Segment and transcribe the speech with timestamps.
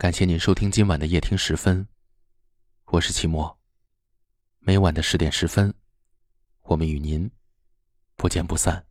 [0.00, 1.84] 感谢您收听今晚的夜听十分，
[2.92, 3.58] 我是齐墨。
[4.60, 5.74] 每晚的十点十分，
[6.62, 7.28] 我们与您
[8.14, 8.84] 不见不散。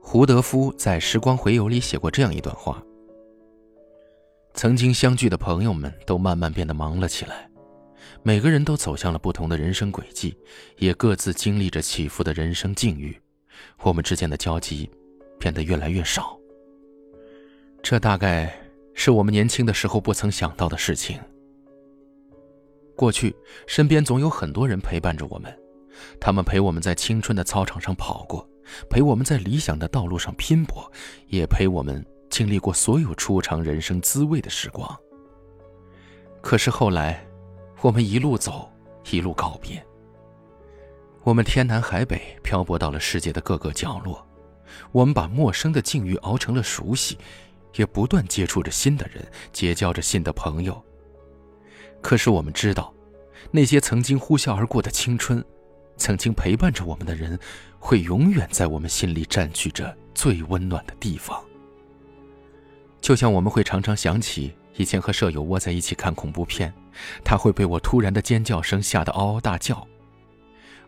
[0.00, 2.82] 胡德夫在《时光回游》里写过这样一段话。
[4.54, 7.50] 曾经相聚的朋友们都慢慢变得忙了起来，
[8.22, 10.36] 每个人都走向了不同的人生轨迹，
[10.78, 13.20] 也各自经历着起伏的人生境遇。
[13.82, 14.88] 我们之间的交集
[15.40, 16.38] 变得越来越少。
[17.82, 18.56] 这大概
[18.94, 21.18] 是我们年轻的时候不曾想到的事情。
[22.94, 23.34] 过去，
[23.66, 25.52] 身边总有很多人陪伴着我们，
[26.20, 28.48] 他们陪我们在青春的操场上跑过，
[28.88, 30.88] 陪我们在理想的道路上拼搏，
[31.26, 32.06] 也陪我们。
[32.34, 34.92] 经历过所有初尝人生滋味的时光，
[36.42, 37.24] 可是后来，
[37.80, 38.68] 我们一路走，
[39.08, 39.80] 一路告别。
[41.22, 44.26] 我们天南海北，漂泊到了世界的各个角落。
[44.90, 47.16] 我们把陌生的境遇熬成了熟悉，
[47.76, 50.84] 也不断接触着新的人，结交着新的朋友。
[52.02, 52.92] 可是我们知道，
[53.52, 55.40] 那些曾经呼啸而过的青春，
[55.96, 57.38] 曾经陪伴着我们的人，
[57.78, 61.40] 会永远在我们心里占据着最温暖的地方。
[63.04, 66.72] 就像我们会常常想起以前和舍友窝在一起看恐怖片，
[67.22, 69.86] 他会被我突然的尖叫声吓得嗷嗷大叫。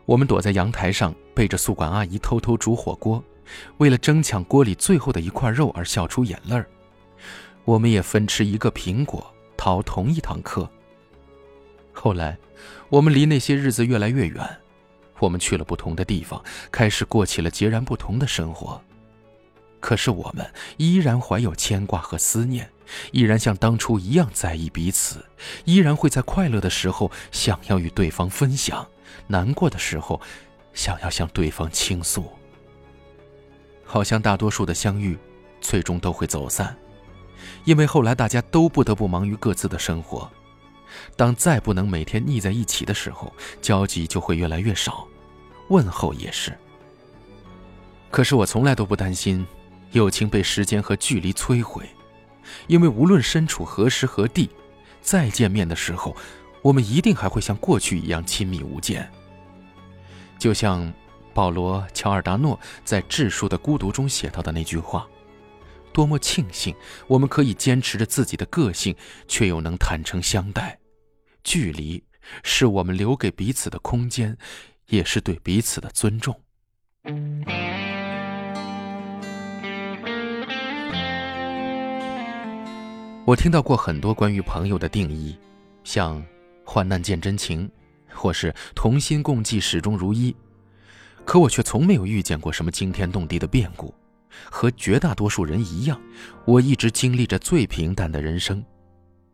[0.07, 3.23] 我们躲在阳台上背着宿管阿姨偷偷煮火锅，
[3.77, 6.67] 为了争抢锅里最后的一块肉而笑出眼泪儿。
[7.65, 10.67] 我们也分吃一个苹果，逃同一堂课。
[11.93, 12.35] 后来，
[12.89, 14.43] 我们离那些日子越来越远，
[15.19, 18.81] 我们去了不同的地方，开始过起了截然不同的生活。
[19.79, 20.45] 可是我们
[20.77, 22.69] 依然怀有牵挂和思念，
[23.11, 25.23] 依然像当初一样在意彼此，
[25.65, 28.85] 依然会在快乐的时候想要与对方分享，
[29.27, 30.19] 难过的时候
[30.73, 32.25] 想要向对方倾诉。
[33.85, 35.17] 好像大多数的相遇，
[35.61, 36.75] 最终都会走散，
[37.63, 40.29] 因为后来大家都不得不忙于各自的生活。
[41.15, 43.31] 当再不能每天腻在一起的时候，
[43.61, 45.07] 交集就会越来越少，
[45.69, 46.57] 问候也是。
[48.09, 49.45] 可是我从来都不担心。
[49.91, 51.89] 友情被时间和距离摧毁，
[52.67, 54.49] 因为无论身处何时何地，
[55.01, 56.15] 再见面的时候，
[56.61, 59.09] 我们一定还会像过去一样亲密无间。
[60.37, 60.93] 就像
[61.33, 65.07] 保罗·乔尔达诺在《智树的孤独》中写到的那句话
[65.93, 66.75] ：“多么庆幸，
[67.07, 68.95] 我们可以坚持着自己的个性，
[69.27, 70.77] 却又能坦诚相待。
[71.43, 72.03] 距离
[72.43, 74.37] 是我们留给彼此的空间，
[74.87, 76.39] 也是对彼此的尊重。”
[83.27, 85.35] 我听到过很多关于朋友的定义，
[85.83, 86.23] 像
[86.63, 87.69] “患难见真情”，
[88.15, 90.33] 或是“同心共济，始终如一”。
[91.27, 93.93] 可我却从没有遇见过什么惊天动地的变故。
[94.49, 95.99] 和绝大多数人一样，
[96.45, 98.63] 我一直经历着最平淡的人生，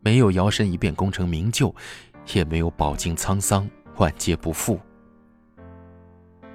[0.00, 1.72] 没有摇身一变功成名就，
[2.32, 4.80] 也没有饱经沧桑，万劫不复。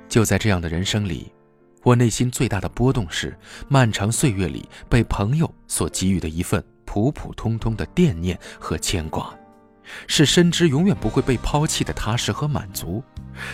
[0.10, 1.32] 就在这样的人生里，
[1.84, 3.40] 我内心最大的波动是
[3.70, 6.62] 漫长岁月里被朋友所给予的一份。
[6.92, 9.32] 普普通通的惦念和牵挂，
[10.08, 13.04] 是深知永远不会被抛弃的踏实和满足，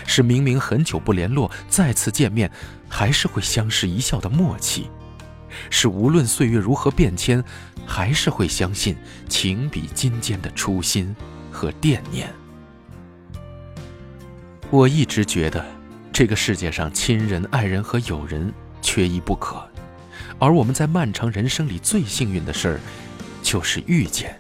[0.07, 2.50] 是明明很久不联络，再次见面
[2.88, 4.90] 还是会相视一笑的默契，
[5.69, 7.44] 是无论岁月如何变迁，
[7.85, 8.96] 还是会相信
[9.28, 11.13] 情比金坚的初心
[11.52, 12.34] 和惦念。
[14.69, 15.66] 我一直觉得，
[16.13, 18.50] 这个世界上亲人、爱人和友人
[18.81, 19.62] 缺一不可，
[20.40, 22.79] 而我们在漫长人生里最幸运的事儿。
[23.45, 24.35] 就是遇见，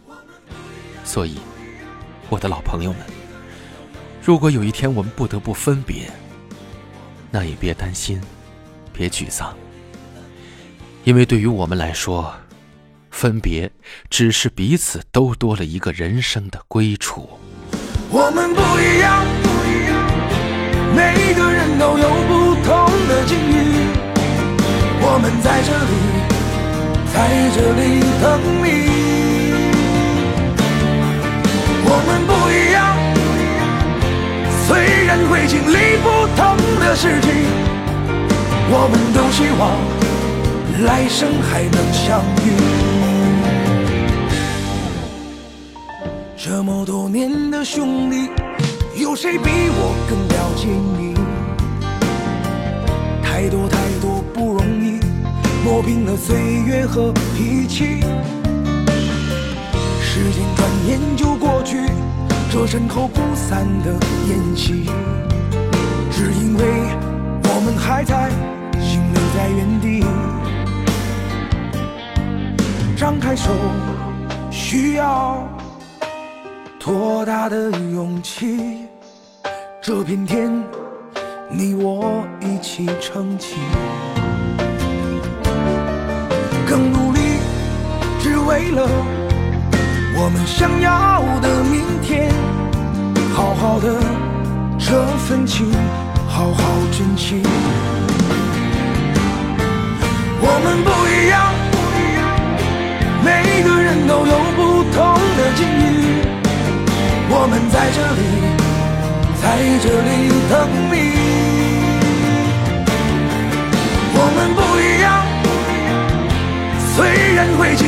[1.03, 1.37] 所以，
[2.27, 3.01] 我的老朋友们，
[4.19, 6.09] 如果有一天我们不得不分别，
[7.29, 8.19] 那也别担心，
[8.91, 9.55] 别沮丧，
[11.03, 12.33] 因为对于我们来说，
[13.11, 13.71] 分别
[14.09, 17.29] 只是彼此都多了一个人生的归处。
[18.09, 19.95] 我们不一样，不一样
[20.95, 23.85] 每个人都有不同的境遇，
[24.99, 26.24] 我们在这里。
[27.15, 27.19] 在
[27.55, 27.81] 这里
[28.21, 28.23] 等
[28.61, 28.67] 你。
[31.87, 32.77] 我们不一样，
[34.67, 34.67] 虽
[35.05, 36.43] 然会经历不同
[36.81, 37.31] 的事情，
[38.69, 39.63] 我们都希望
[40.85, 42.47] 来生还能相遇。
[46.35, 48.29] 这么多年的兄弟，
[49.01, 51.15] 有谁比我更了解你？
[53.23, 53.84] 太多太。
[55.65, 57.99] 磨平了岁月和脾气，
[59.99, 61.81] 时间转眼就过去，
[62.51, 63.91] 这身后不散的
[64.27, 64.85] 宴席，
[66.11, 66.63] 只因为
[67.45, 68.29] 我们还在，
[68.79, 70.05] 心留在原地。
[72.95, 73.49] 张开手，
[74.51, 75.49] 需要
[76.77, 78.85] 多大的勇气？
[79.81, 80.63] 这片天，
[81.49, 83.55] 你我一起撑起，
[86.67, 87.19] 更努力，
[88.19, 88.87] 只为了
[90.17, 92.29] 我们想要的明天。
[93.33, 93.87] 好好的
[94.79, 95.71] 这份情，
[96.27, 97.41] 好好珍惜。
[100.41, 101.53] 我们不一样，
[103.23, 103.27] 每
[103.63, 104.59] 个人都有不
[104.93, 104.97] 同
[105.37, 105.83] 的境遇。
[107.29, 108.21] 我们在这里，
[109.41, 109.43] 在
[109.83, 110.09] 这里
[110.49, 110.53] 等
[110.91, 111.14] 你。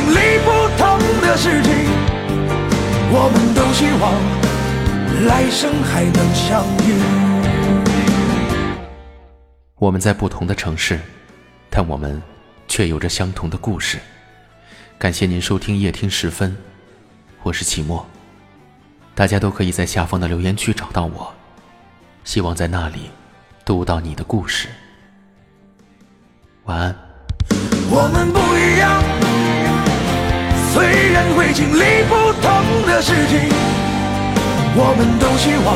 [0.08, 1.72] 离不同的事情，
[3.10, 4.48] 我们都希望。
[5.26, 6.94] 来生还能相遇。
[9.74, 11.00] 我们在不同的城市，
[11.68, 12.22] 但我们
[12.68, 13.98] 却有着相同的故事。
[14.96, 16.56] 感谢您收听夜听时分，
[17.42, 18.06] 我是齐墨。
[19.14, 21.34] 大家都可以在下方的留言区找到我，
[22.22, 23.10] 希望在那里
[23.64, 24.68] 读到你的故事。
[26.64, 26.96] 晚安。
[27.90, 29.02] 我们不一样，
[31.52, 33.48] 经历不同的事情。
[34.80, 35.74] 我们都希望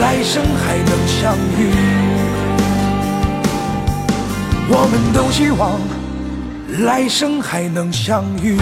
[0.00, 1.60] 来生还能相遇，
[4.68, 5.78] 我们都希望
[6.84, 8.58] 来生还能相遇。